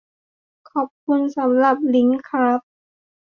[0.71, 2.59] ขอบคุณสำหรับลิงก์ครับ